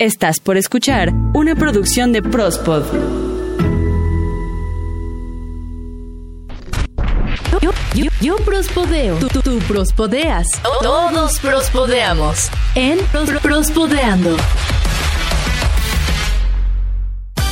[0.00, 2.84] Estás por escuchar una producción de Prospod.
[7.62, 7.70] Yo,
[8.20, 9.16] yo, prospodeo.
[9.16, 10.48] Tú, tú, prospodeas.
[10.82, 12.50] Todos prospodeamos.
[12.74, 14.36] En Pros- Prospodeando.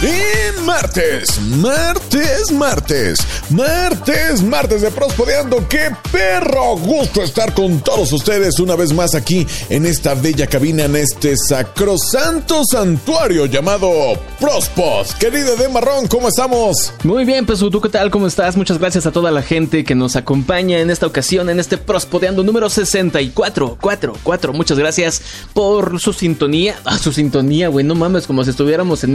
[0.04, 3.18] Y martes, martes, martes,
[3.48, 5.66] martes, martes de Prospodeando.
[5.66, 10.84] ¡Qué perro gusto estar con todos ustedes una vez más aquí en esta bella cabina,
[10.84, 13.90] en este sacrosanto santuario llamado
[14.38, 15.06] Prospod.
[15.18, 16.92] Querido de Marrón, ¿cómo estamos?
[17.02, 18.10] Muy bien, pues ¿tú qué tal?
[18.10, 18.58] ¿Cómo estás?
[18.58, 22.42] Muchas gracias a toda la gente que nos acompaña en esta ocasión, en este Prospodeando
[22.42, 23.78] número 64.
[23.80, 24.52] 4, 4.
[24.52, 25.22] Muchas gracias
[25.54, 26.78] por su sintonía.
[26.84, 27.86] Ah, su sintonía, güey.
[27.86, 29.14] No mames, como si estuviéramos en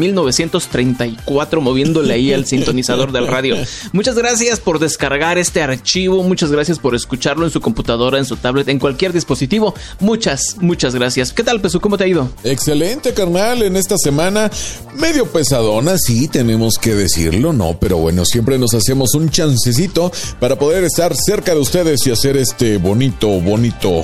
[0.85, 3.55] 1934 moviéndole ahí al sintonizador del radio.
[3.91, 6.23] Muchas gracias por descargar este archivo.
[6.23, 9.73] Muchas gracias por escucharlo en su computadora, en su tablet, en cualquier dispositivo.
[9.99, 11.33] Muchas, muchas gracias.
[11.33, 11.79] ¿Qué tal, Pesu?
[11.79, 12.29] ¿Cómo te ha ido?
[12.43, 14.49] Excelente, carnal, en esta semana
[14.95, 20.57] medio pesadona, sí, tenemos que decirlo, no, pero bueno, siempre nos hacemos un chancecito para
[20.57, 24.03] poder estar cerca de ustedes y hacer este bonito, bonito,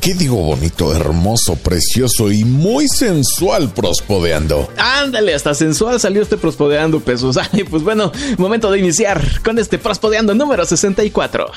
[0.00, 0.94] ¿qué digo bonito?
[0.94, 4.70] Hermoso, precioso y muy sensual prospodeando.
[4.78, 7.36] Ándale, hasta sensual salió este prospodeando, Pesus.
[7.52, 11.50] Ay, pues bueno, momento de iniciar con este prospodeando número 64.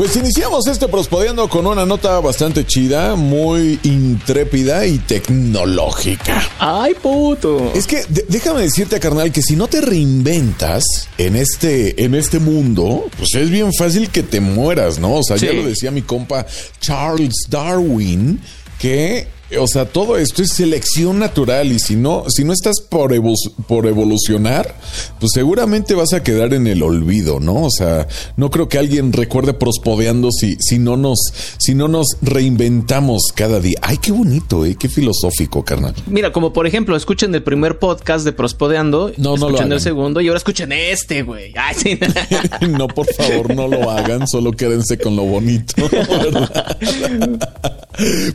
[0.00, 6.42] Pues iniciamos este prospodeando con una nota bastante chida, muy intrépida y tecnológica.
[6.58, 7.70] Ay, puto.
[7.74, 10.84] Es que de- déjame decirte, carnal, que si no te reinventas
[11.18, 15.16] en este, en este mundo, pues es bien fácil que te mueras, ¿no?
[15.16, 16.46] O sea, ya lo decía mi compa
[16.80, 18.40] Charles Darwin,
[18.78, 19.26] que,
[19.58, 23.34] o sea, todo esto es selección natural y si no, si no estás por, evo-
[23.66, 24.74] por evolucionar,
[25.18, 27.64] pues seguramente vas a quedar en el olvido, ¿no?
[27.64, 28.06] O sea,
[28.36, 31.18] no creo que alguien recuerde prospodeando si, si no nos,
[31.58, 33.78] si no nos reinventamos cada día.
[33.82, 35.94] Ay, qué bonito, eh, qué filosófico, carnal.
[36.06, 40.20] Mira, como por ejemplo, escuchen el primer podcast de Prospodeando, No, no escuchen el segundo
[40.20, 41.52] y ahora escuchen este, güey.
[41.56, 41.98] Ay, sí.
[42.68, 45.74] No, por favor, no lo hagan, solo quédense con lo bonito.
[45.90, 46.78] ¿verdad?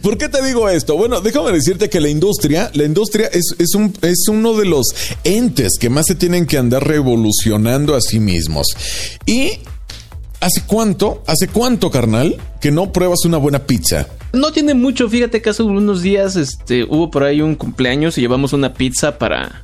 [0.02, 0.96] ¿Por qué te digo esto?
[1.08, 4.88] Bueno, déjame decirte que la industria, la industria es, es, un, es uno de los
[5.24, 8.66] entes que más se tienen que andar revolucionando a sí mismos.
[9.24, 9.60] Y
[10.40, 14.08] ¿hace cuánto, hace cuánto, carnal, que no pruebas una buena pizza?
[14.34, 18.22] No tiene mucho, fíjate que hace unos días este, hubo por ahí un cumpleaños y
[18.22, 19.64] llevamos una pizza para...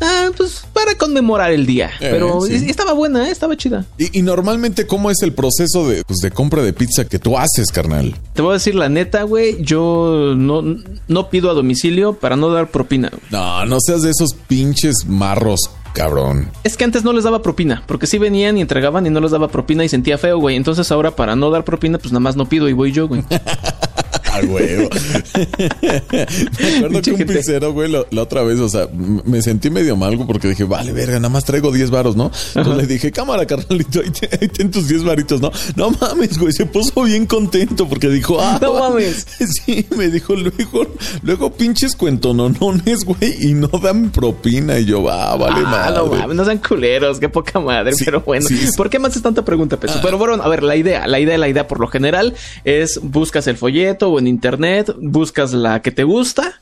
[0.00, 1.90] Ah, pues para conmemorar el día.
[2.00, 2.54] Eh, Pero sí.
[2.68, 3.30] estaba buena, ¿eh?
[3.32, 3.84] estaba chida.
[3.98, 7.36] Y, y normalmente, ¿cómo es el proceso de, pues, de compra de pizza que tú
[7.36, 8.14] haces, carnal?
[8.34, 9.62] Te voy a decir la neta, güey.
[9.62, 10.62] Yo no,
[11.08, 13.10] no pido a domicilio para no dar propina.
[13.30, 15.60] No, no seas de esos pinches marros,
[15.94, 16.50] cabrón.
[16.64, 19.32] Es que antes no les daba propina, porque sí venían y entregaban y no les
[19.32, 20.56] daba propina y sentía feo, güey.
[20.56, 23.24] Entonces ahora para no dar propina, pues nada más no pido y voy yo, güey.
[24.38, 24.88] Ah, huevo.
[26.12, 30.18] me acuerdo que un pizzero, güey, la otra vez, o sea, me sentí medio mal
[30.26, 32.30] porque dije, vale, verga, nada más traigo 10 varos, ¿no?
[32.54, 35.50] Entonces le dije, cámara, carnalito, ahí, te- ahí ten tus 10 varitos, ¿no?
[35.76, 39.26] No mames, güey, se puso bien contento porque dijo, ah, No mames.
[39.64, 40.86] Sí, me dijo, luego,
[41.22, 44.78] luego pinches cuentononones, güey, y no dan propina.
[44.78, 45.96] Y yo, ah, vale, ah, madre.
[45.96, 48.46] no mames, no sean culeros, qué poca madre, Sí, pero bueno.
[48.46, 48.68] sí, sí.
[48.76, 50.00] ¿Por qué me haces tanta pregunta, Peso?
[50.02, 52.34] Pero bueno, a ver, la idea, la idea, la idea por lo general
[52.64, 56.60] es buscas el folleto o en internet, buscas la que te gusta,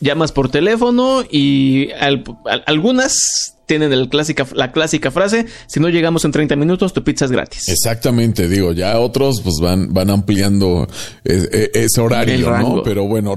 [0.00, 5.88] llamas por teléfono y al- al- algunas tienen el clásica, la clásica frase, si no
[5.90, 7.68] llegamos en 30 minutos, tu pizza es gratis.
[7.68, 10.88] Exactamente, digo, ya otros pues van, van ampliando
[11.24, 12.82] eh, eh, ese horario, ¿no?
[12.82, 13.36] Pero bueno,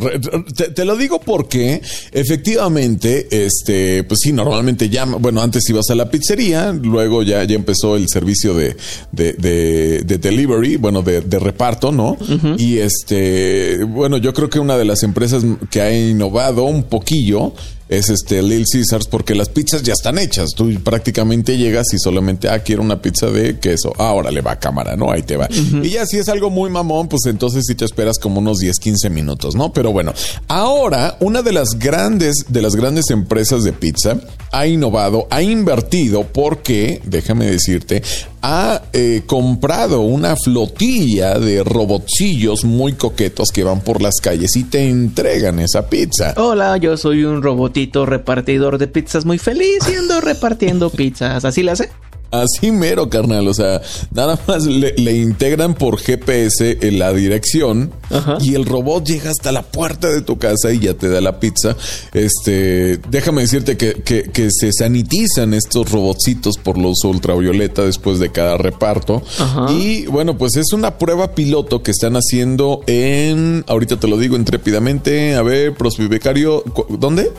[0.57, 5.93] te, te lo digo porque efectivamente, este, pues sí, normalmente ya, bueno, antes ibas a
[5.93, 8.75] la pizzería, luego ya, ya empezó el servicio de,
[9.11, 12.17] de, de, de delivery, bueno, de, de reparto, ¿no?
[12.57, 17.53] Y este, bueno, yo creo que una de las empresas que ha innovado un poquillo
[17.89, 20.49] es este Lil Caesars porque las pizzas ya están hechas.
[20.55, 23.93] Tú prácticamente llegas y solamente, ah, quiero una pizza de queso.
[23.97, 25.11] Ah, ahora le va a cámara, ¿no?
[25.11, 25.47] Ahí te va.
[25.83, 28.79] Y ya si es algo muy mamón, pues entonces sí te esperas como unos 10,
[28.79, 29.73] 15 minutos, ¿no?
[29.73, 30.13] Pero bueno,
[30.47, 34.17] ahora una de las grandes, de las grandes empresas de pizza
[34.51, 38.03] ha innovado, ha invertido porque, déjame decirte,
[38.43, 44.65] ha eh, comprado una flotilla de robotcillos muy coquetos que van por las calles y
[44.65, 46.33] te entregan esa pizza.
[46.35, 51.45] Hola, yo soy un robotito repartidor de pizzas muy feliz y ando repartiendo pizzas.
[51.45, 51.89] ¿Así le hace?
[52.33, 53.47] Así mero, carnal.
[53.47, 53.81] O sea,
[54.11, 58.37] nada más le, le integran por GPS en la dirección Ajá.
[58.41, 61.39] y el robot llega hasta la puerta de tu casa y ya te da la
[61.39, 61.75] pizza.
[62.11, 68.31] Este, déjame decirte que, que- que se sanitizan estos robotcitos por luz ultravioleta después de
[68.31, 69.21] cada reparto.
[69.39, 69.67] Ajá.
[69.71, 74.35] Y bueno, pues es una prueba piloto que están haciendo en, ahorita te lo digo
[74.37, 77.31] intrépidamente, a ver, Prospibecario, ¿cu- ¿dónde?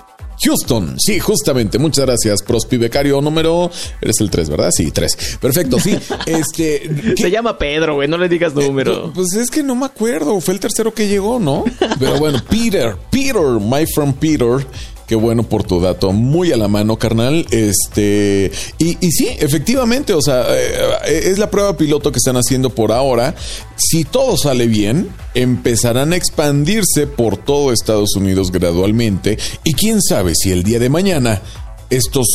[0.45, 1.79] Houston, sí, justamente.
[1.79, 3.71] Muchas gracias, Prospibecario número.
[4.01, 4.71] Eres el 3, ¿verdad?
[4.73, 5.39] Sí, 3.
[5.41, 5.97] Perfecto, sí.
[6.27, 6.81] Este.
[6.81, 9.13] ¿qué- Se llama Pedro, güey, no le digas número.
[9.15, 10.41] Pues es que no me acuerdo.
[10.41, 11.65] Fue el tercero que llegó, ¿no?
[11.99, 14.67] Pero bueno, Peter, Peter, my friend Peter.
[15.07, 17.47] Qué bueno por tu dato, muy a la mano, carnal.
[17.51, 22.91] Este, y, sí, efectivamente, o sea, eh, es la prueba piloto que están haciendo por
[22.91, 23.35] ahora.
[23.77, 29.39] Si todo sale bien, empezarán a expandirse por todo Estados Unidos gradualmente.
[29.63, 31.43] Y quién sabe si el día de mañana
[31.91, 32.27] estos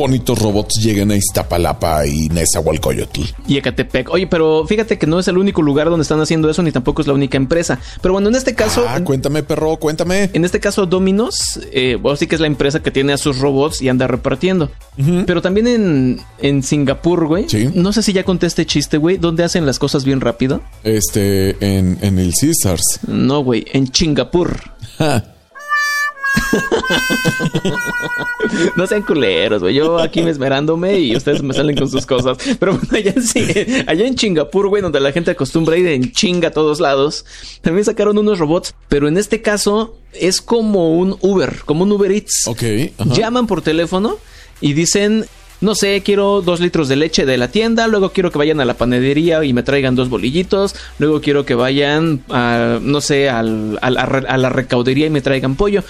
[0.00, 3.22] bonitos robots lleguen a Iztapalapa y Nezahualcóyotl.
[3.48, 4.10] Y Ecatepec.
[4.10, 7.02] Oye, pero fíjate que no es el único lugar donde están haciendo eso, ni tampoco
[7.02, 7.78] es la única empresa.
[8.02, 8.84] Pero bueno, en este caso.
[8.88, 10.30] Ah, cuéntame, perro, cuéntame.
[10.32, 13.38] En este caso, Dominos, eh, bueno, sí que es la empresa que tiene a sus
[13.38, 14.70] robots y anda repartiendo.
[15.26, 17.48] Pero también en, en Singapur, güey.
[17.48, 17.70] Sí.
[17.74, 19.18] No sé si ya conté este chiste, güey.
[19.18, 20.62] ¿Dónde hacen las cosas bien rápido?
[20.84, 23.00] Este, en, en el Caesars.
[23.06, 23.66] No, güey.
[23.72, 24.58] En Chingapur.
[28.76, 29.74] No sean culeros, güey.
[29.74, 32.38] Yo aquí me esmerándome y ustedes me salen con sus cosas.
[32.58, 36.12] Pero bueno, allá en, sí- allá en Chingapur, güey, donde la gente acostumbra ir en
[36.12, 37.24] chinga a todos lados,
[37.60, 38.74] también sacaron unos robots.
[38.88, 42.46] Pero en este caso es como un Uber, como un Uber Eats.
[42.46, 42.62] Ok.
[42.98, 43.14] ajá.
[43.14, 44.16] Llaman por teléfono
[44.60, 45.26] y dicen,
[45.60, 48.64] no sé, quiero dos litros de leche de la tienda, luego quiero que vayan a
[48.64, 53.78] la panadería y me traigan dos bolillitos, luego quiero que vayan a, no sé, al-
[53.82, 55.82] a la recaudería y me traigan pollo.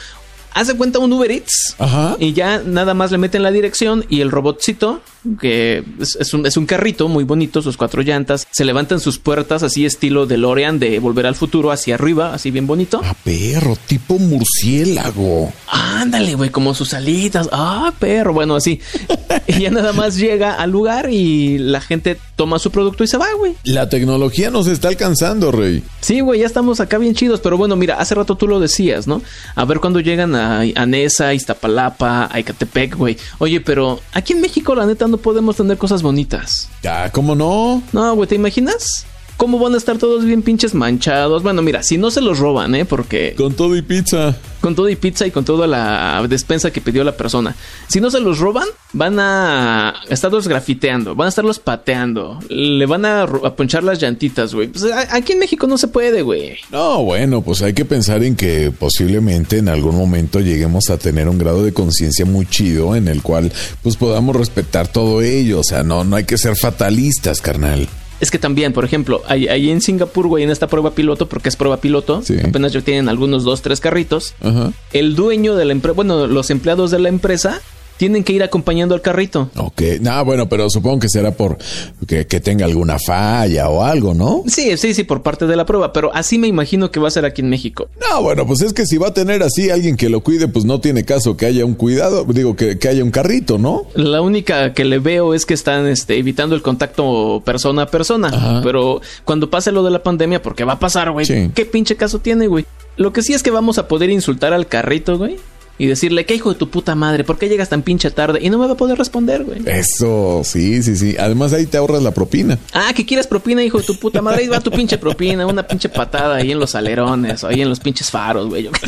[0.57, 1.75] Haz de cuenta un Uber Eats.
[1.79, 2.17] Ajá.
[2.19, 5.03] Y ya nada más le meten la dirección y el robotcito,
[5.39, 9.19] que es, es un, es un carrito muy bonito, sus cuatro llantas, se levantan sus
[9.19, 13.03] puertas así estilo de Lorean de Volver al Futuro hacia arriba, así bien bonito.
[13.05, 15.53] Ah, perro, tipo murciélago.
[15.69, 17.51] Ándale, güey, como sus alitas.
[17.53, 18.33] Ah, perro.
[18.33, 18.81] Bueno, así.
[19.47, 23.19] y ya nada más llega al lugar y la gente toma su producto y se
[23.19, 23.55] va, güey.
[23.65, 25.83] La tecnología nos está alcanzando, rey.
[26.01, 27.41] Sí, güey, ya estamos acá bien chidos.
[27.41, 29.23] Pero bueno, mira, hace rato tú lo decías, ¿no?
[29.55, 33.17] A ver cuándo llegan a, a Nesa, a Iztapalapa, a Ecatepec, güey.
[33.39, 36.69] Oye, pero aquí en México, la neta, no podemos tener cosas bonitas.
[36.83, 37.83] Ya, ¿cómo no?
[37.93, 39.07] No, güey, ¿te imaginas?
[39.37, 41.43] ¿Cómo van a estar todos bien pinches manchados?
[41.43, 42.85] Bueno, mira, si no se los roban, ¿eh?
[42.87, 44.35] Porque Con todo y pizza.
[44.63, 47.55] con todo y pizza y con toda la despensa que pidió la persona.
[47.87, 53.05] Si no se los roban, van a estarlos grafiteando, van a estarlos pateando, le van
[53.05, 54.69] a, a ponchar las llantitas, güey.
[54.69, 56.57] Pues aquí en México no se puede, güey.
[56.73, 61.29] No, bueno, pues hay que pensar en que posiblemente en algún momento lleguemos a tener
[61.29, 63.53] un grado de conciencia muy chido en el cual
[63.83, 65.61] pues podamos respetar todo ello.
[65.61, 67.87] O sea, no, no hay que ser fatalistas, carnal.
[68.21, 71.49] Es que también, por ejemplo, ahí, ahí en Singapur, güey, en esta prueba piloto, porque
[71.51, 72.37] es prueba piloto, Sí.
[72.43, 74.35] apenas ya tienen algunos dos, tres carritos.
[74.41, 74.73] Ajá.
[74.93, 77.61] El dueño de la empresa, bueno, los empleados de la empresa
[77.97, 79.51] tienen que ir acompañando al carrito.
[79.57, 81.59] Ok, no, bueno, pero supongo que será por
[82.07, 84.45] que, que tenga alguna falla o algo, ¿no?
[84.47, 87.11] Sí, sí, sí, por parte de la prueba, pero así me imagino que va a
[87.11, 87.89] ser aquí en México.
[88.01, 90.65] No, bueno, pues es que si va a tener así alguien que lo cuide, pues
[90.65, 93.87] no tiene caso que haya un cuidado, digo, que, que haya un carrito, ¿no?
[93.95, 98.29] La única que le veo es que están este, evitando el contacto persona a persona.
[98.29, 98.61] Ajá.
[98.63, 101.27] Pero cuando pase lo de la pandemia, porque va a pasar, güey.
[101.27, 101.51] Sí.
[101.55, 102.67] ¿Qué pinche caso tiene, güey?
[102.97, 105.37] Lo que sí es que vamos a poder insultar al carrito, güey.
[105.79, 107.23] Y decirle, ¿qué hijo de tu puta madre?
[107.23, 108.39] ¿Por qué llegas tan pinche tarde?
[108.43, 109.61] Y no me va a poder responder, güey.
[109.67, 111.17] Eso, sí, sí, sí.
[111.19, 112.59] Además ahí te ahorras la propina.
[112.73, 114.41] Ah, que quieres propina, hijo de tu puta madre.
[114.43, 117.69] Ahí va tu pinche propina, una pinche patada ahí en los alerones, o ahí en
[117.69, 118.63] los pinches faros, güey.
[118.65, 118.71] Yo-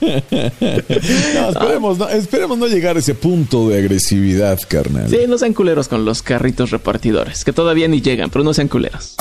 [0.00, 5.08] No, esperemos, no, esperemos no llegar a ese punto de agresividad, carnal.
[5.08, 8.68] Sí, no sean culeros con los carritos repartidores, que todavía ni llegan, pero no sean
[8.68, 9.14] culeros.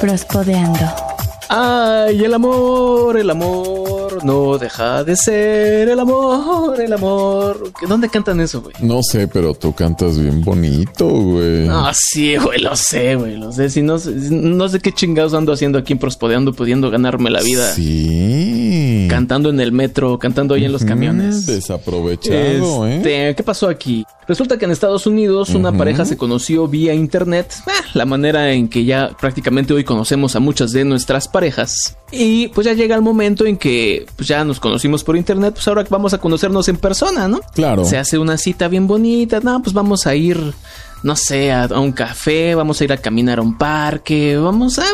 [0.00, 1.03] Prospodeando.
[1.48, 7.70] Ay, el amor, el amor no deja de ser el amor, el amor.
[7.88, 8.74] ¿Dónde cantan eso, güey?
[8.80, 11.68] No sé, pero tú cantas bien bonito, güey.
[11.68, 13.70] Ah, sí, güey, lo sé, güey, lo sé.
[13.70, 17.40] Si no, sé- no sé qué chingados ando haciendo aquí en Prospodeando, pudiendo ganarme la
[17.42, 17.72] vida.
[17.72, 19.06] Sí.
[19.10, 21.46] Cantando en el metro, cantando ahí en los camiones.
[21.46, 22.96] Desaprovechado, ¿eh?
[22.96, 24.04] Este, ¿Qué pasó aquí?
[24.26, 28.68] Resulta que en Estados Unidos una pareja se conoció vía internet, ah, la manera en
[28.68, 31.96] que ya prácticamente hoy conocemos a muchas de nuestras parejas.
[32.16, 35.66] Y pues ya llega el momento en que pues ya nos conocimos por internet, pues
[35.68, 37.40] ahora vamos a conocernos en persona, ¿no?
[37.54, 37.84] Claro.
[37.84, 40.54] Se hace una cita bien bonita, no, pues vamos a ir,
[41.02, 44.78] no sé, a, a un café, vamos a ir a caminar a un parque, vamos
[44.78, 44.84] a...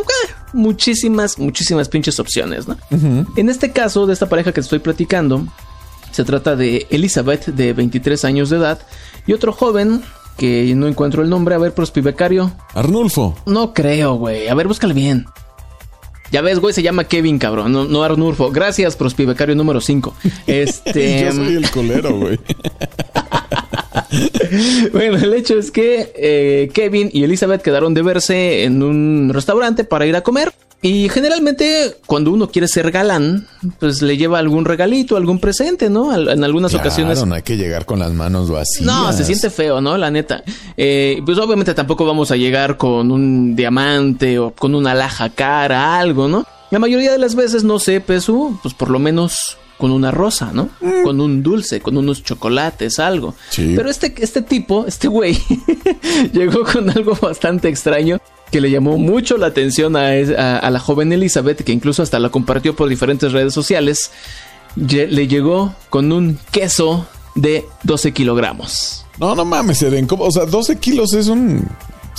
[0.53, 2.77] muchísimas, muchísimas pinches opciones, ¿no?
[3.37, 5.47] En este caso de esta pareja que te estoy platicando,
[6.12, 8.81] Se trata de Elizabeth, de 23 años de edad,
[9.27, 10.03] y otro joven
[10.37, 11.55] que no encuentro el nombre.
[11.55, 12.50] A ver, prospibecario.
[12.75, 13.37] Arnulfo.
[13.47, 14.49] No creo, güey.
[14.49, 15.27] A ver, búscale bien.
[16.31, 18.51] Ya ves, güey, se llama Kevin, cabrón, no, no Arnulfo.
[18.51, 20.15] Gracias, prospibecario número 5.
[20.47, 21.25] Este.
[21.25, 22.39] Yo soy el colero, güey.
[24.93, 29.85] bueno, el hecho es que eh, Kevin y Elizabeth quedaron de verse en un restaurante
[29.85, 30.52] para ir a comer.
[30.83, 33.47] Y generalmente cuando uno quiere ser galán,
[33.79, 36.14] pues le lleva algún regalito, algún presente, ¿no?
[36.31, 37.23] En algunas Claro, ocasiones.
[37.26, 38.87] No hay que llegar con las manos vacías.
[38.87, 39.99] No, se siente feo, ¿no?
[39.99, 40.43] La neta.
[40.79, 45.99] Eh, pues obviamente tampoco vamos a llegar con un diamante o con una laja cara,
[45.99, 46.47] algo, ¿no?
[46.71, 50.51] La mayoría de las veces, no sé, Pesu, pues por lo menos con una rosa,
[50.53, 50.69] ¿no?
[51.03, 53.35] Con un dulce, con unos chocolates, algo.
[53.51, 53.73] Sí.
[53.75, 55.37] Pero este, este tipo, este güey,
[56.33, 58.19] llegó con algo bastante extraño
[58.53, 62.19] que le llamó mucho la atención a, a- a la joven Elizabeth, que incluso hasta
[62.19, 64.11] la compartió por diferentes redes sociales.
[64.77, 69.05] Le llegó con un queso de 12 kilogramos.
[69.19, 70.07] No, no mames, Eden.
[70.07, 70.25] ¿cómo?
[70.25, 71.67] O sea, 12 kilos es un.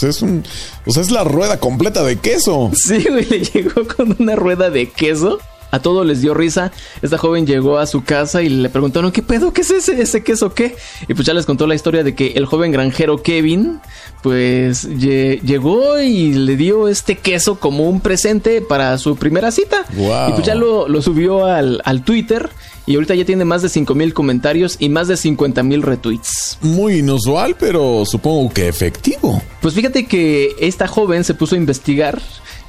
[0.01, 0.44] Es un.
[0.86, 2.72] O sea, es la rueda completa de queso.
[2.88, 5.39] Sí, güey, le llegó con una rueda de queso.
[5.72, 6.72] A todos les dio risa.
[7.01, 9.54] Esta joven llegó a su casa y le preguntaron, ¿qué pedo?
[9.54, 10.75] ¿Qué es ese, ese queso qué?
[11.08, 13.80] Y pues ya les contó la historia de que el joven granjero Kevin,
[14.22, 19.86] pues lle- llegó y le dio este queso como un presente para su primera cita.
[20.30, 22.50] Y pues ya lo, lo subió al, al Twitter
[22.86, 26.58] y ahorita ya tiene más de 5 mil comentarios y más de 50 mil retweets.
[26.62, 29.42] Muy inusual, pero supongo que efectivo.
[29.62, 32.22] Pues fíjate que esta joven se puso a investigar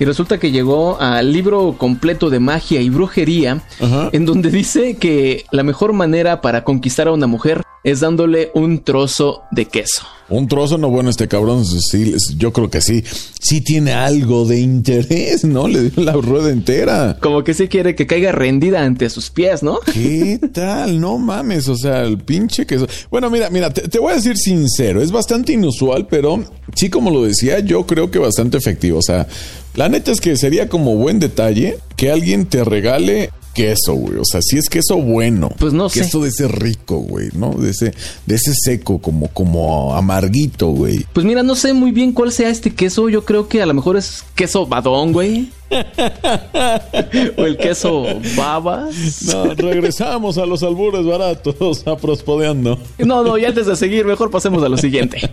[0.03, 3.63] y resulta que llegó al libro completo de magia y brujería,
[4.11, 8.83] en donde dice que la mejor manera para conquistar a una mujer es dándole un
[8.83, 10.03] trozo de queso.
[10.29, 13.05] Un trozo, no, bueno, este cabrón, sí, yo creo que sí.
[13.41, 15.69] Sí tiene algo de interés, ¿no?
[15.69, 17.19] Le dio la rueda entera.
[17.21, 19.79] Como que sí quiere que caiga rendida ante sus pies, ¿no?
[19.93, 21.01] ¿Qué tal?
[21.01, 22.89] No mames, o sea, el pinche queso.
[23.11, 26.43] Bueno, mira, mira, te, te voy a decir sincero, es bastante inusual, pero
[26.75, 28.99] sí, como lo decía, yo creo que bastante efectivo.
[28.99, 29.27] O sea,
[29.75, 34.19] la neta es que sería como buen detalle que alguien te regale queso, güey.
[34.19, 35.51] O sea, si es queso bueno.
[35.59, 36.01] Pues no sé.
[36.01, 37.53] Queso de ese rico, güey, ¿no?
[37.53, 37.95] De ese,
[38.27, 41.07] de ese seco, como, como amarguito, güey.
[41.13, 43.09] Pues mira, no sé muy bien cuál sea este queso.
[43.09, 45.51] Yo creo que a lo mejor es queso badón, güey.
[47.37, 48.05] o el queso
[48.37, 49.23] babas.
[49.23, 52.79] No, regresamos a los albures baratos, a prospodeando.
[52.99, 55.31] No, no, y antes de seguir, mejor pasemos a lo siguiente.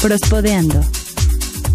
[0.00, 0.80] Prospodeando.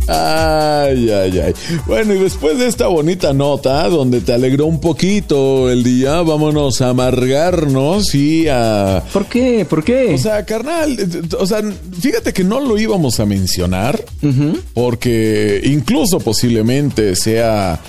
[0.07, 1.53] Ay, ay, ay.
[1.85, 6.81] Bueno, y después de esta bonita nota, donde te alegró un poquito el día, vámonos
[6.81, 9.03] a amargarnos y a...
[9.13, 9.65] ¿Por qué?
[9.65, 10.13] ¿Por qué?
[10.13, 10.97] O sea, carnal,
[11.39, 11.61] o sea,
[11.99, 14.03] fíjate que no lo íbamos a mencionar,
[14.73, 17.79] porque incluso posiblemente sea...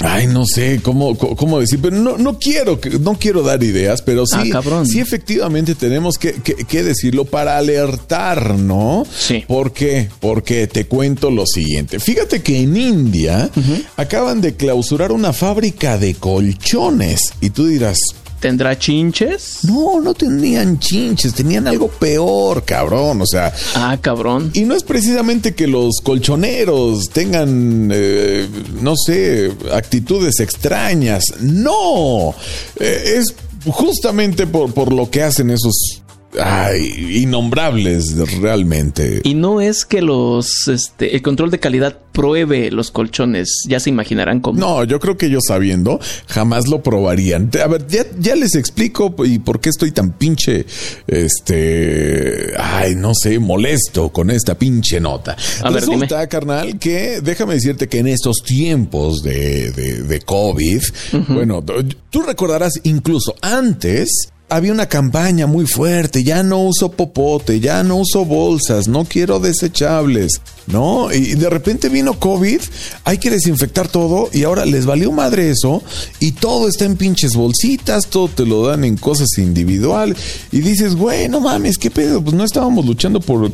[0.00, 4.26] Ay, no sé cómo, cómo decir, pero no, no quiero, no quiero dar ideas, pero
[4.26, 9.04] sí, Ah, sí efectivamente tenemos que, que- que decirlo para alertar, ¿no?
[9.16, 9.44] Sí.
[9.46, 10.08] ¿Por qué?
[10.18, 12.00] Porque te cuento lo siguiente.
[12.00, 13.48] Fíjate que en India
[13.96, 17.98] acaban de clausurar una fábrica de colchones y tú dirás,
[18.42, 19.58] ¿Tendrá chinches?
[19.62, 23.54] no, no tenían chinches, tenían algo peor, cabrón, o sea...
[23.76, 24.50] Ah, cabrón.
[24.52, 28.48] Y no es precisamente que los colchoneros tengan, eh,
[28.80, 31.22] no sé, actitudes extrañas.
[31.40, 32.34] No,
[32.80, 33.32] Eh, es
[33.70, 36.01] justamente por, por lo que hacen esos
[36.40, 39.20] ay, innombrables realmente.
[39.24, 43.48] Y no es que los, este, el control de calidad pruebe los colchones.
[43.68, 44.58] Ya se imaginarán cómo.
[44.58, 47.50] No, yo creo que ellos sabiendo jamás lo probarían.
[47.62, 50.66] A ver, ya, ya les explico y por qué estoy tan pinche,
[51.06, 55.36] este, ay, no sé, molesto con esta pinche nota.
[55.62, 60.82] A ver, Resulta, carnal, que déjame decirte que en estos tiempos de, de, de COVID,
[61.28, 61.64] bueno,
[62.10, 64.28] tú recordarás incluso antes.
[64.52, 69.40] Había una campaña muy fuerte, ya no uso popote, ya no uso bolsas, no quiero
[69.40, 71.12] desechables, ¿no?
[71.12, 72.60] Y de repente vino COVID,
[73.04, 75.82] hay que desinfectar todo y ahora les valió madre eso
[76.20, 80.16] y todo está en pinches bolsitas, todo te lo dan en cosas individual
[80.50, 82.22] y dices, güey, no mames, ¿qué pedo?
[82.22, 83.50] Pues no estábamos luchando por,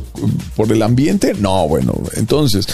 [0.55, 1.33] por el ambiente.
[1.39, 2.65] No, bueno, entonces,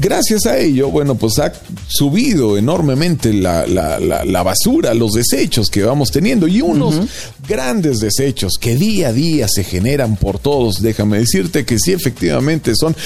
[0.00, 1.52] gracias a ello, bueno, pues ha
[1.88, 6.94] subido enormemente la, la, la, la basura, los desechos que vamos teniendo y unos
[7.48, 10.82] grandes desechos que día a día se generan por todos.
[10.82, 12.96] Déjame decirte que sí, efectivamente son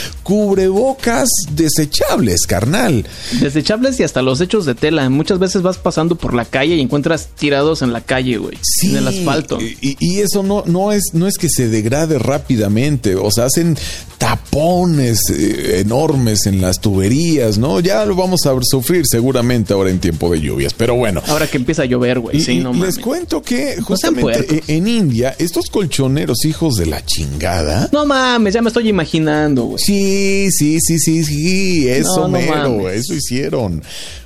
[0.58, 3.06] cubrebocas desechables, carnal.
[3.40, 5.08] Desechables y hasta los hechos de tela.
[5.08, 8.58] Muchas veces vas pasando por la calle y encuentras tirados en la calle, güey.
[8.62, 9.58] Sí, en el asfalto.
[9.60, 13.76] Y, y eso no, no, es, no es que se degrade rápidamente, o sea, hacen
[14.18, 17.80] tapones eh, enormes en las tuberías, ¿no?
[17.80, 21.22] Ya lo vamos a sufrir seguramente ahora en tiempo de lluvias, pero bueno.
[21.28, 22.40] Ahora que empieza a llover, güey.
[22.40, 22.98] Sí, no les mames.
[22.98, 27.88] cuento que justamente en, en India, estos colchoneros hijos de la chingada.
[27.92, 29.78] No mames, ya me estoy imaginando, güey.
[29.78, 32.96] Sí, sí, sí, sí, sí, eso No, no mero, mames.
[33.04, 33.82] eso hicieron.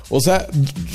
[0.09, 0.47] O sea,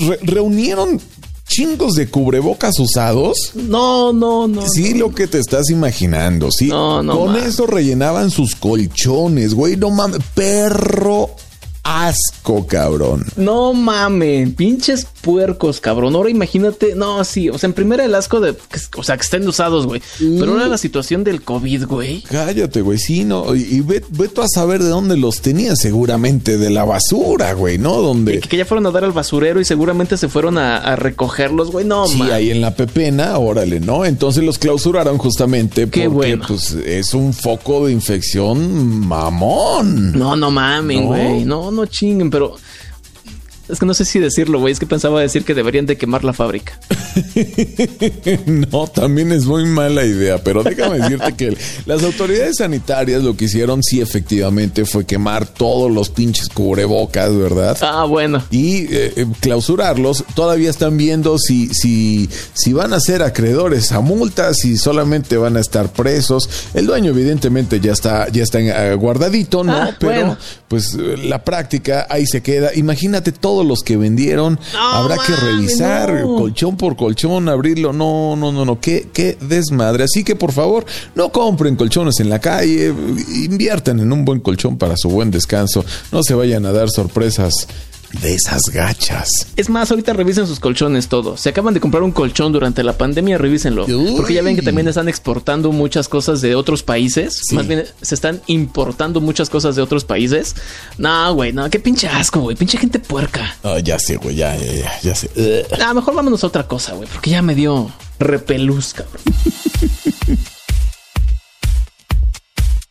[0.07, 1.01] re- reunieron
[1.49, 3.37] chingos de cubrebocas usados.
[3.55, 4.69] No, no, no.
[4.69, 5.07] Sí, no.
[5.09, 6.67] lo que te estás imaginando, sí.
[6.69, 9.77] No, no Con eso rellenaban sus colchones, güey.
[9.77, 11.31] No mames, perro
[11.89, 13.25] asco, cabrón.
[13.37, 16.15] No mames, pinches puercos, cabrón.
[16.15, 18.55] Ahora imagínate, no, sí, o sea, en primera el asco de,
[18.97, 20.03] o sea, que estén usados, güey.
[20.19, 22.23] Pero ahora la situación del COVID, güey.
[22.23, 23.55] Cállate, güey, sí, no.
[23.57, 27.53] Y, y ve, ve tú a saber de dónde los tenían, seguramente de la basura,
[27.55, 27.97] güey, ¿no?
[28.03, 28.41] Donde.
[28.41, 31.71] Que, que ya fueron a dar al basurero y seguramente se fueron a, a recogerlos,
[31.71, 31.85] güey.
[31.85, 32.33] No, Sí, mames.
[32.35, 34.05] ahí en la pepena, órale, ¿no?
[34.05, 36.45] Entonces los clausuraron justamente Qué porque bueno.
[36.49, 40.13] pues es un foco de infección mamón.
[40.19, 41.07] No, no mamen, ¿No?
[41.09, 41.45] güey.
[41.45, 42.57] No, no chinguen, pero.
[43.69, 44.73] Es que no sé si decirlo, güey.
[44.73, 46.79] Es que pensaba decir que deberían de quemar la fábrica.
[48.47, 51.57] No, también es muy mala idea, pero déjame decirte que
[51.87, 57.77] las autoridades sanitarias lo que hicieron sí efectivamente fue quemar todos los pinches cubrebocas, ¿verdad?
[57.81, 58.43] Ah, bueno.
[58.51, 64.01] Y eh, eh, clausurarlos, todavía están viendo si, si, si van a ser acreedores a
[64.01, 66.49] multas, si solamente van a estar presos.
[66.75, 69.73] El dueño evidentemente ya está, ya está eh, guardadito, ¿no?
[69.77, 70.37] Ah, Pero bueno.
[70.69, 72.71] pues eh, la práctica ahí se queda.
[72.75, 76.37] Imagínate todos los que vendieron, No, habrá que revisar no.
[76.37, 77.93] colchón por colchón, abrirlo.
[77.93, 80.05] No, no, no, no, qué, qué desmadre.
[80.05, 80.85] Así que por favor,
[81.17, 82.95] no compren colchones en la calle,
[83.45, 85.85] inviertan en un buen colchón para su buen descanso.
[86.13, 87.53] No se vayan a dar sorpresas
[88.13, 89.29] de esas gachas.
[89.57, 91.37] Es más, ahorita revisen sus colchones todo.
[91.37, 93.85] Si acaban de comprar un colchón durante la pandemia, revísenlo.
[93.87, 94.15] Uy.
[94.17, 97.41] Porque ya ven que también están exportando muchas cosas de otros países.
[97.49, 97.55] Sí.
[97.55, 100.57] Más bien, se están importando muchas cosas de otros países.
[100.97, 102.57] No, güey, no, qué pinche asco, güey.
[102.57, 103.57] Pinche gente puerca.
[103.85, 105.31] Ya sé, güey, ya, ya, ya, ya sé.
[105.37, 105.79] Ugh.
[105.81, 107.09] Ah, mejor vámonos a otra cosa, güey.
[107.13, 109.23] Porque ya me dio repelús, cabrón.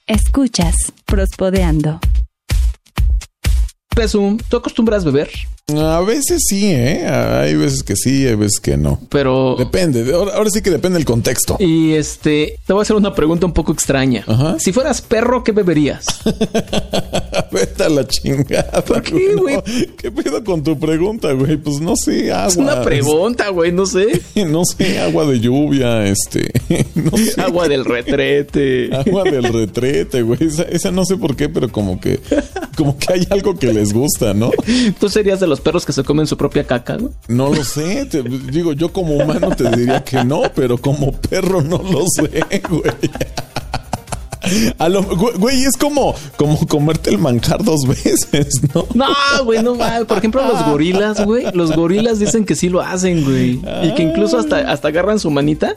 [0.06, 2.00] Escuchas Prospodeando.
[3.98, 5.28] Pesu, ¿tú acostumbras beber?
[5.76, 7.06] A veces sí, ¿eh?
[7.08, 9.02] Hay veces que sí, hay veces que no.
[9.10, 9.56] Pero...
[9.58, 11.58] Depende, de- ahora, ahora sí que depende del contexto.
[11.60, 14.24] Y este, te voy a hacer una pregunta un poco extraña.
[14.28, 14.58] Ajá.
[14.60, 16.06] Si fueras perro, ¿qué beberías?
[17.52, 18.82] Vete a la chingada.
[18.86, 19.58] ¿Por qué, güey?
[19.98, 21.58] ¿Qué pedo con tu pregunta, güey?
[21.58, 22.48] Pues no sé, agua.
[22.48, 24.22] Es una pregunta, güey, no sé.
[24.48, 26.52] No sé, agua de lluvia, este.
[26.96, 27.42] No sé.
[27.42, 28.90] Agua del retrete.
[28.96, 30.42] Agua del retrete, güey.
[30.44, 32.20] Esa, esa no sé por qué, pero como que,
[32.78, 34.52] como que hay algo que les gusta, ¿no?
[35.00, 37.12] ¿Tú serías de los perros que se comen su propia caca, güey?
[37.28, 38.06] No lo sé.
[38.06, 42.44] te- digo, yo como humano te diría que no, pero como perro no lo sé,
[42.70, 42.84] güey.
[44.78, 48.86] A lo, güey, es como, como comerte el manjar dos veces, ¿no?
[48.94, 49.06] No,
[49.44, 50.06] güey, no mames.
[50.06, 51.46] Por ejemplo, los gorilas, güey.
[51.54, 53.60] Los gorilas dicen que sí lo hacen, güey.
[53.84, 55.76] Y que incluso hasta, hasta agarran su manita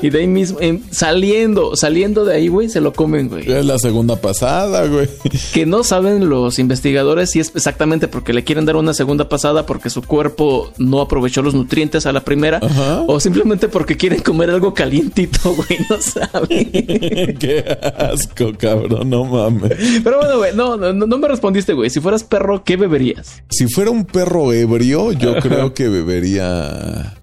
[0.00, 3.50] y de ahí mismo, em, saliendo, saliendo de ahí, güey, se lo comen, güey.
[3.50, 5.08] Es la segunda pasada, güey.
[5.52, 9.66] Que no saben los investigadores si es exactamente porque le quieren dar una segunda pasada
[9.66, 13.02] porque su cuerpo no aprovechó los nutrientes a la primera Ajá.
[13.06, 16.72] o simplemente porque quieren comer algo calientito, güey, no saben.
[17.38, 17.64] Qué
[18.12, 19.72] asco, cabrón, no mames.
[20.02, 21.90] Pero bueno, güey, no, no, no me respondiste, güey.
[21.90, 23.42] Si fueras perro, ¿qué beberías?
[23.50, 27.14] Si fuera un perro ebrio, yo creo que bebería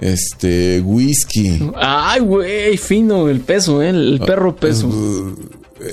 [0.00, 1.60] este whisky.
[1.76, 3.90] Ay, güey, fino el peso, ¿eh?
[3.90, 4.90] El perro peso.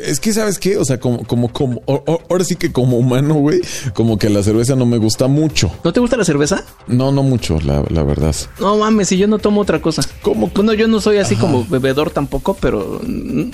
[0.03, 0.77] Es que, ¿sabes qué?
[0.77, 3.59] O sea, como, como, como, ahora sí que como humano, güey,
[3.93, 5.71] como que la cerveza no me gusta mucho.
[5.83, 6.63] ¿No te gusta la cerveza?
[6.87, 8.35] No, no mucho, la, la verdad.
[8.59, 10.03] No mames, si yo no tomo otra cosa.
[10.21, 10.51] ¿Cómo?
[10.53, 13.49] Bueno, yo no soy así como bebedor tampoco, pero mm,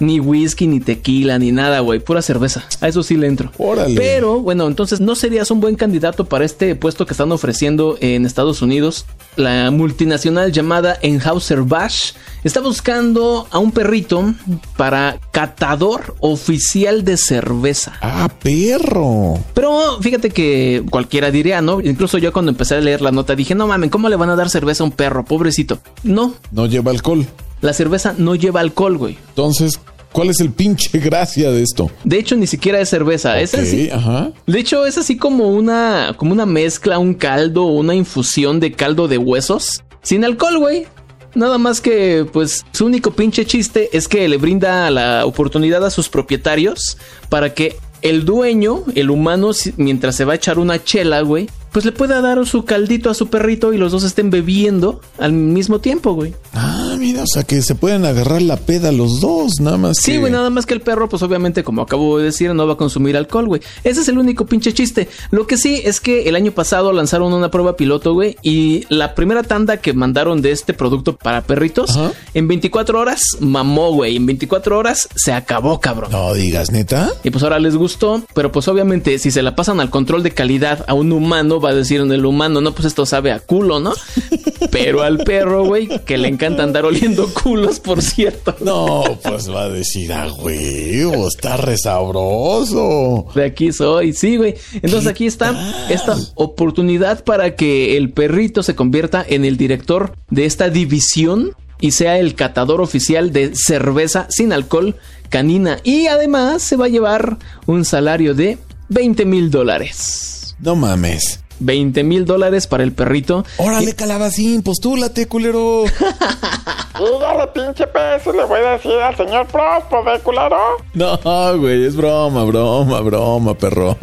[0.00, 2.00] ni whisky, ni tequila, ni nada, güey.
[2.00, 2.64] Pura cerveza.
[2.80, 3.50] A eso sí le entro.
[3.58, 3.94] Órale.
[3.96, 8.26] Pero, bueno, entonces no serías un buen candidato para este puesto que están ofreciendo en
[8.26, 9.06] Estados Unidos.
[9.36, 12.12] La multinacional llamada Enhauser Bash
[12.44, 14.34] está buscando a un perrito
[14.76, 17.94] para catador oficial de cerveza.
[18.00, 19.38] Ah, perro.
[19.54, 21.80] Pero fíjate que cualquiera diría, ¿no?
[21.80, 24.36] Incluso yo cuando empecé a leer la nota dije, no mames, ¿cómo le van a
[24.36, 25.24] dar cerveza a un perro?
[25.24, 25.78] Pobrecito.
[26.02, 27.26] No, No lleva alcohol.
[27.60, 29.18] La cerveza no lleva alcohol, güey.
[29.30, 29.80] Entonces,
[30.12, 31.90] ¿cuál es el pinche gracia de esto?
[32.04, 33.40] De hecho, ni siquiera es cerveza.
[33.40, 33.90] Es así.
[33.90, 34.30] ajá.
[34.46, 39.08] De hecho, es así como una, como una mezcla, un caldo, una infusión de caldo
[39.08, 39.82] de huesos.
[40.02, 40.86] Sin alcohol, güey.
[41.34, 45.90] Nada más que, pues, su único pinche chiste es que le brinda la oportunidad a
[45.90, 46.96] sus propietarios
[47.28, 51.84] para que el dueño, el humano, mientras se va a echar una chela, güey, pues
[51.84, 55.80] le pueda dar su caldito a su perrito y los dos estén bebiendo al mismo
[55.80, 56.34] tiempo, güey.
[56.54, 59.98] Ah, mira, o sea que se pueden agarrar la peda los dos, nada más.
[59.98, 62.66] Sí, que- güey, nada más que el perro, pues obviamente, como acabo de decir, no
[62.66, 63.60] va a consumir alcohol, güey.
[63.84, 65.08] Ese es el único pinche chiste.
[65.30, 69.14] Lo que sí es que el año pasado lanzaron una prueba piloto, güey, y la
[69.14, 72.12] primera tanda que mandaron de este producto para perritos, Ajá.
[72.34, 74.16] en 24 horas mamó, güey.
[74.16, 76.10] En 24 horas se acabó, cabrón.
[76.12, 77.10] No digas, neta.
[77.24, 80.30] Y pues ahora les gustó, pero pues obviamente si se la pasan al control de
[80.32, 83.40] calidad a un humano, va a decir en el humano, no, pues esto sabe a
[83.40, 83.92] culo, ¿no?
[84.70, 88.54] Pero al perro, güey, que le encanta andar oliendo culos, por cierto.
[88.60, 93.26] No, pues va a decir, ah, huevo, está resabroso.
[93.34, 94.54] De aquí soy, sí, güey.
[94.82, 95.54] Entonces aquí está
[95.88, 101.92] esta oportunidad para que el perrito se convierta en el director de esta división y
[101.92, 104.96] sea el catador oficial de cerveza sin alcohol
[105.28, 105.78] canina.
[105.84, 110.56] Y además se va a llevar un salario de 20 mil dólares.
[110.60, 111.40] No mames.
[111.60, 113.44] 20 mil dólares para el perrito.
[113.56, 115.84] Órale, calabacín, postúlate, culero.
[116.98, 120.58] Dígale, pinche pez, le voy a decir al señor Prospo de culero.
[120.94, 123.96] No, güey, es broma, broma, broma, perro.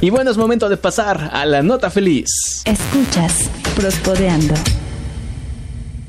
[0.00, 2.28] Y bueno, es momento de pasar a la nota feliz.
[2.64, 4.54] Escuchas Prospodeando.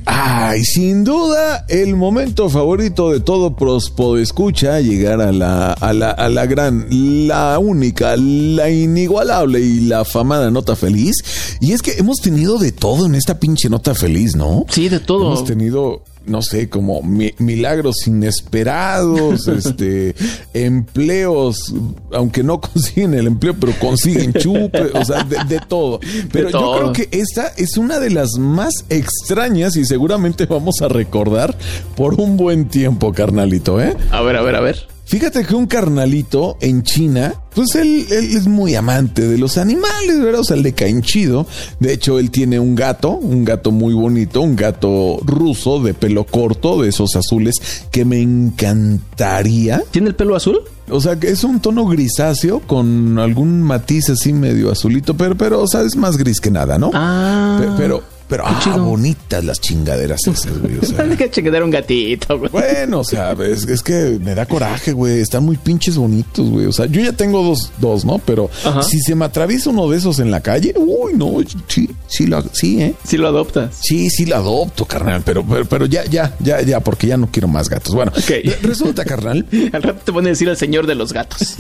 [0.05, 6.11] Ay, sin duda, el momento favorito de todo prospo escucha llegar a la, a la,
[6.11, 6.85] a la gran,
[7.27, 11.15] la única, la inigualable y la afamada nota feliz.
[11.59, 14.65] Y es que hemos tenido de todo en esta pinche nota feliz, ¿no?
[14.69, 15.25] Sí, de todo.
[15.27, 20.15] Hemos tenido, no sé, como mi- milagros inesperados, este,
[20.53, 21.73] empleos,
[22.11, 25.99] aunque no consiguen el empleo, pero consiguen chupe, o sea, de, de todo.
[26.31, 26.77] Pero yo todo.
[26.77, 31.55] creo que esta es una de las más extrañas y seguramente vamos a recordar
[31.95, 33.95] por un buen tiempo, carnalito, ¿eh?
[34.11, 34.87] A ver, a ver, a ver.
[35.07, 40.19] Fíjate que un carnalito en China, pues él, él es muy amante de los animales,
[40.19, 40.41] ¿verdad?
[40.41, 41.45] O sea, le caen chido.
[41.79, 46.25] De hecho, él tiene un gato, un gato muy bonito, un gato ruso de pelo
[46.25, 47.53] corto, de esos azules,
[47.91, 49.83] que me encantaría.
[49.91, 50.59] ¿Tiene el pelo azul?
[50.89, 55.61] O sea, que es un tono grisáceo con algún matiz así medio azulito, pero, pero,
[55.61, 56.91] o sea, es más gris que nada, ¿no?
[56.93, 57.57] Ah.
[57.59, 60.77] Pe- pero, pero, ah, bonitas las chingaderas esas, güey.
[60.77, 61.05] O sea.
[61.15, 62.51] Que chingar un gatito, güey.
[62.51, 65.19] Bueno, o sea, es, es que me da coraje, güey.
[65.19, 66.65] Están muy pinches bonitos, güey.
[66.65, 68.17] O sea, yo ya tengo dos, dos, ¿no?
[68.19, 68.83] Pero Ajá.
[68.83, 71.33] si se me atraviesa uno de esos en la calle, uy, no,
[71.67, 72.93] sí, sí, lo, sí, ¿eh?
[73.05, 73.75] Si lo adoptas.
[73.81, 77.27] Sí, sí la adopto, carnal, pero, pero, pero ya, ya, ya, ya, porque ya no
[77.31, 77.93] quiero más gatos.
[77.93, 78.27] Bueno, Ok.
[78.29, 81.39] re- resulta, carnal, Al rato te pone a decir al señor de los gatos.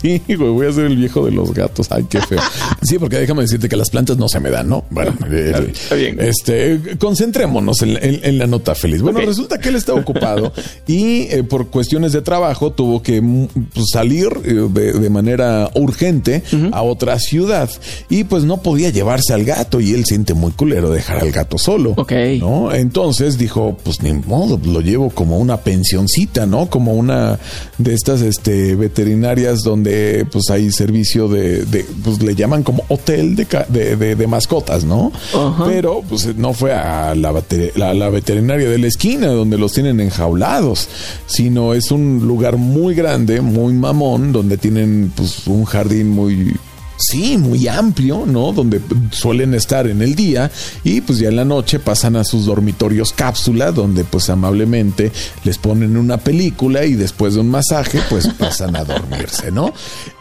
[0.00, 1.86] sí, güey, voy a ser el viejo de los gatos.
[1.90, 2.40] Ay, qué feo.
[2.82, 4.84] Sí, porque déjame decirte que las plantas no se me dan, ¿no?
[4.90, 5.12] Bueno,
[5.70, 6.18] Está bien.
[6.20, 9.00] Este, concentrémonos en, en- en la nota feliz.
[9.02, 10.52] Bueno, resulta que él está ocupado
[10.86, 15.70] y eh, por cuestiones de trabajo tuvo que mm, pues, salir eh, de, de manera
[15.74, 17.68] urgente a otra ciudad
[18.08, 21.58] y pues no podía llevarse al gato y él siente muy culero dejar al gato
[21.58, 21.94] solo.
[21.96, 22.12] Ok.
[22.40, 22.72] ¿no?
[22.72, 26.68] Entonces dijo, pues ni modo, lo llevo como una pensioncita, ¿no?
[26.68, 27.38] Como una
[27.78, 33.36] de estas este, veterinarias donde pues hay servicio de, de, pues le llaman como hotel
[33.36, 35.12] de, de, de- de mascotas, ¿no?
[35.64, 37.32] Pero pues no fue a la,
[37.76, 40.88] la- la veterinaria de la esquina donde los tienen enjaulados,
[41.26, 46.54] sino es un lugar muy grande, muy mamón, donde tienen pues un jardín muy
[46.98, 48.52] Sí, muy amplio, ¿no?
[48.52, 48.80] Donde
[49.10, 50.50] suelen estar en el día
[50.84, 55.12] y pues ya en la noche pasan a sus dormitorios cápsula donde pues amablemente
[55.44, 59.72] les ponen una película y después de un masaje pues pasan a dormirse, ¿no?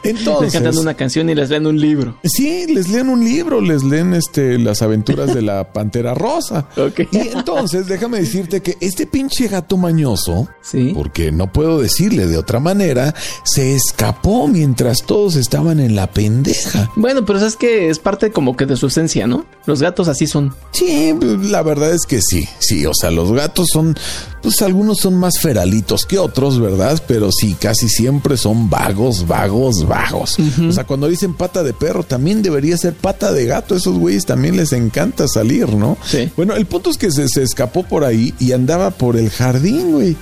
[0.03, 0.53] Les Entonces...
[0.53, 2.17] cantando una canción y les leen un libro.
[2.23, 6.67] Sí, les leen un libro, les leen este las aventuras de la Pantera Rosa.
[6.77, 7.01] Ok.
[7.11, 10.91] Y entonces, déjame decirte que este pinche gato mañoso, Sí.
[10.93, 16.64] porque no puedo decirle de otra manera, se escapó mientras todos estaban en la pendeja.
[16.95, 19.45] Bueno, pero es que es parte como que de su esencia, ¿no?
[19.65, 20.54] Los gatos así son.
[20.71, 23.95] Sí, la verdad es que sí, sí, o sea, los gatos son,
[24.41, 27.01] pues algunos son más feralitos que otros, ¿verdad?
[27.08, 30.38] Pero sí, casi siempre son vagos, vagos, vagos.
[30.67, 34.25] O sea, cuando dicen pata de perro, también debería ser pata de gato, esos güeyes
[34.25, 35.97] también les encanta salir, ¿no?
[36.06, 36.30] Sí.
[36.36, 39.93] Bueno, el punto es que se, se escapó por ahí y andaba por el jardín,
[39.93, 40.15] güey.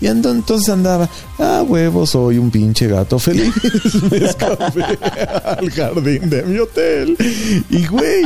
[0.00, 3.52] Y ando, entonces andaba, ah, huevo, soy un pinche gato feliz.
[4.10, 4.84] Me escapé
[5.44, 7.16] al jardín de mi hotel.
[7.68, 8.24] Y, güey,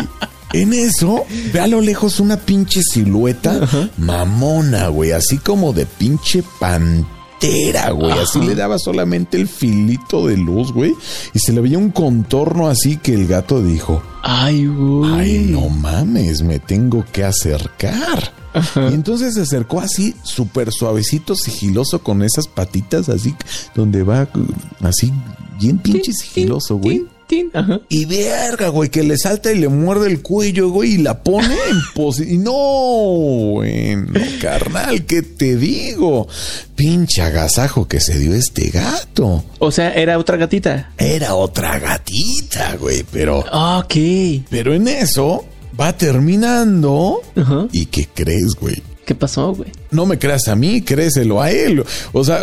[0.60, 6.42] en eso, ve a lo lejos una pinche silueta mamona, güey, así como de pinche
[7.44, 8.12] entera, güey.
[8.12, 10.94] Así le daba solamente el filito de luz, güey.
[11.32, 15.12] Y se le veía un contorno así que el gato dijo, Ay, güey.
[15.12, 18.32] ay, no mames, me tengo que acercar.
[18.76, 23.34] Y entonces se acercó así, súper suavecito, sigiloso, con esas patitas así,
[23.74, 24.28] donde va
[24.82, 25.12] así,
[25.60, 27.04] bien pinche sigiloso, güey.
[27.52, 27.80] Ajá.
[27.88, 31.54] Y verga, güey, que le salta y le muerde el cuello, güey, y la pone
[31.70, 32.44] en posición.
[32.44, 32.52] No,
[33.54, 36.26] bueno, carnal, ¿qué te digo?
[36.74, 39.44] Pinche agasajo que se dio este gato.
[39.58, 40.92] O sea, era otra gatita.
[40.98, 43.94] Era otra gatita, güey, pero, Ok.
[44.50, 45.44] pero en eso
[45.78, 47.20] va terminando.
[47.36, 47.66] Ajá.
[47.72, 48.82] ¿Y qué crees, güey?
[49.04, 49.70] ¿Qué pasó, güey?
[49.90, 51.84] No me creas a mí, créeselo a él.
[52.12, 52.40] O sea,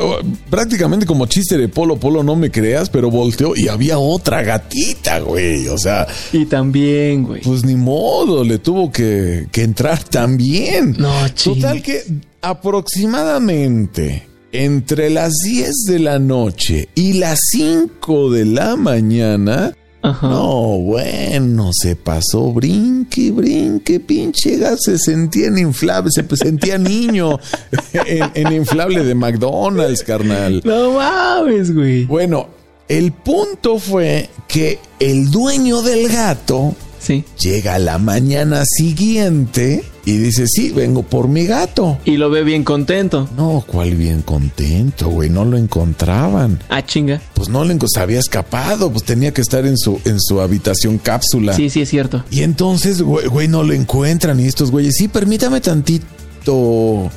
[0.50, 5.20] prácticamente como chiste de Polo Polo, no me creas, pero volteó y había otra gatita,
[5.20, 5.68] güey.
[5.70, 7.42] O sea, Y también, güey.
[7.42, 10.96] pues ni modo, le tuvo que, que entrar también.
[11.00, 11.56] No, ching.
[11.56, 12.04] Total que
[12.42, 20.28] aproximadamente entre las 10 de la noche y las 5 de la mañana, Ajá.
[20.28, 27.40] no, bueno, se pasó brinque, brinque, pinche gas, se sentía en inflable, se sentía niño
[27.94, 30.62] en, en inflable de McDonald's, carnal.
[30.66, 32.06] No mames, güey.
[32.06, 32.48] Bueno,
[32.88, 37.24] el punto fue que el dueño del gato Sí.
[37.40, 41.98] llega a la mañana siguiente y dice, sí, vengo por mi gato.
[42.06, 43.30] Y lo ve bien contento.
[43.38, 46.60] No, cuál bien contento, güey, no lo encontraban.
[46.70, 47.22] Ah, chinga.
[47.34, 50.98] Pues no enco- se había escapado, pues tenía que estar en su, en su habitación
[50.98, 51.54] cápsula.
[51.54, 52.24] Sí, sí, es cierto.
[52.32, 56.06] Y entonces, güey, güey, no lo encuentran y estos güeyes, sí, permítame tantito.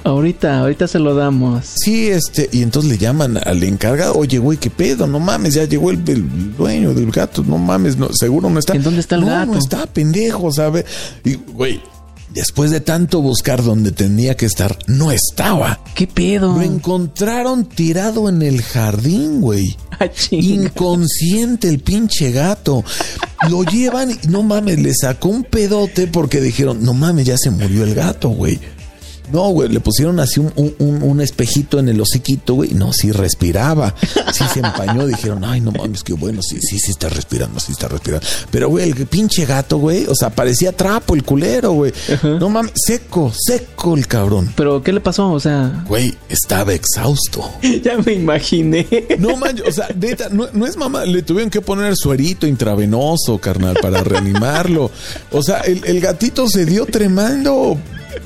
[0.04, 1.64] Ahorita, ahorita se lo damos.
[1.82, 5.64] Sí, este, y entonces le llaman al encargado, oye, güey, qué pedo, no mames, ya
[5.64, 8.74] llegó el, el dueño del gato, no mames, no, seguro no está.
[8.74, 9.52] ¿En dónde está el no, gato?
[9.52, 10.84] No está, pendejo, ¿sabe?
[11.24, 11.80] Y, güey,
[12.34, 15.80] después de tanto buscar donde tenía que estar, no estaba.
[15.94, 16.54] ¿Qué pedo?
[16.54, 19.76] Lo encontraron tirado en el jardín, güey.
[20.00, 20.10] Ah.
[20.32, 22.82] Inconsciente el pinche gato.
[23.48, 27.52] Lo llevan y no mames, le sacó un pedote porque dijeron, no mames, ya se
[27.52, 28.58] murió el gato, güey.
[29.32, 32.74] No, güey, le pusieron así un, un- un- espejito en el hociquito, güey.
[32.74, 33.94] No, sí respiraba.
[34.32, 35.06] Sí se empañó.
[35.14, 36.40] Dijeron, ay, no mames, qué bueno.
[36.42, 38.26] Sí, sí, sí está respirando, sí está respirando.
[38.50, 41.92] Pero, güey, el pinche gato, güey, o sea, parecía trapo el culero, güey.
[42.22, 44.52] No mames, seco, seco el cabrón.
[44.56, 45.30] Pero, ¿qué le pasó?
[45.32, 47.50] O sea, Güey, estaba exhausto.
[47.82, 48.86] ya me imaginé.
[49.18, 53.38] No manches, o sea, neta, no, no es mamá, le tuvieron que poner suerito intravenoso,
[53.38, 54.90] carnal, para reanimarlo.
[55.32, 57.78] O sea, el, el gatito se dio tremendo.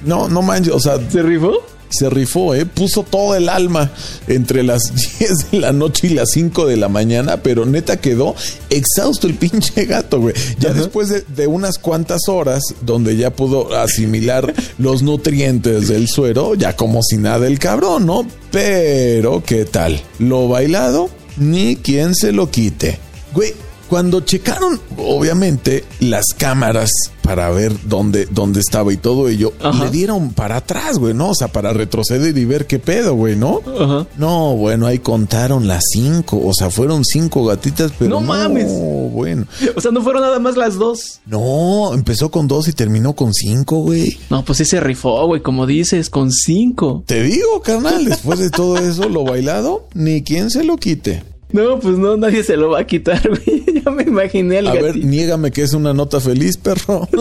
[0.05, 1.53] No, no manches, o sea, ¿Se rifó?
[1.90, 2.66] se rifó, ¿eh?
[2.66, 3.90] Puso todo el alma
[4.27, 8.35] entre las 10 de la noche y las 5 de la mañana, pero neta quedó
[8.70, 10.35] exhausto el pinche gato, güey.
[10.59, 16.55] Ya después de, de unas cuantas horas, donde ya pudo asimilar los nutrientes del suero,
[16.55, 18.27] ya como si nada el cabrón, ¿no?
[18.51, 20.01] Pero, ¿qué tal?
[20.18, 22.98] Lo bailado, ni quien se lo quite.
[23.35, 23.55] Güey,
[23.88, 26.90] cuando checaron, obviamente, las cámaras
[27.22, 29.85] para ver dónde, dónde estaba y todo ello, Ajá.
[29.85, 31.31] le dieron para atrás, güey, ¿no?
[31.31, 33.61] O sea, para retroceder y ver qué pedo, güey, ¿no?
[33.66, 34.07] Ajá.
[34.16, 38.70] No, bueno, ahí contaron las cinco, o sea, fueron cinco gatitas, pero No no, mames.
[39.12, 39.46] bueno.
[39.77, 41.20] O sea, no fueron nada más las dos.
[41.27, 44.18] No, empezó con dos y terminó con cinco, güey.
[44.31, 47.03] No, pues sí se rifó, güey, como dices, con cinco.
[47.07, 51.24] Te digo, carnal, después de todo eso, lo bailado, ni quien se lo quite.
[51.50, 53.82] No, pues no, nadie se lo va a quitar, güey.
[53.82, 57.08] Ya me imaginé el A ver, niégame que es una nota feliz, perro.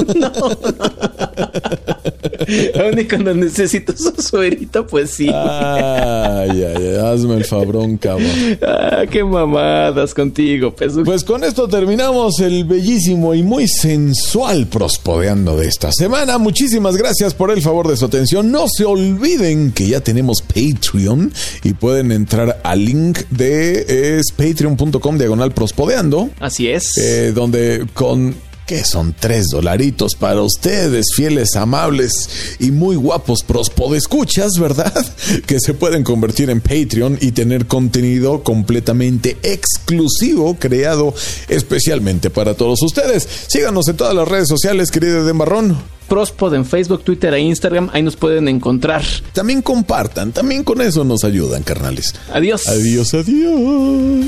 [2.79, 5.29] Aún y cuando necesito su suerito, pues sí.
[5.33, 8.27] Ay, ay, ay, hazme el fabrón, cabrón.
[8.61, 10.93] Ah, qué mamadas contigo, pues.
[11.03, 16.37] Pues con esto terminamos el bellísimo y muy sensual prospodeando de esta semana.
[16.37, 18.51] Muchísimas gracias por el favor de su atención.
[18.51, 21.31] No se olviden que ya tenemos Patreon
[21.63, 26.97] y pueden entrar al link de patreon.com diagonal prospodeando, Así es.
[26.97, 28.35] eh, donde con
[28.67, 32.11] que son tres dolaritos para ustedes, fieles, amables
[32.59, 34.93] y muy guapos prospodescuchas, ¿verdad?
[35.47, 41.13] Que se pueden convertir en Patreon y tener contenido completamente exclusivo creado
[41.47, 43.27] especialmente para todos ustedes.
[43.47, 45.77] Síganos en todas las redes sociales, querido Dembarrón.
[46.09, 47.89] Prospod en Facebook, Twitter e Instagram.
[47.93, 49.03] Ahí nos pueden encontrar.
[49.33, 52.13] También compartan, también con eso nos ayudan, carnales.
[52.33, 52.67] Adiós.
[52.67, 54.25] Adiós, adiós.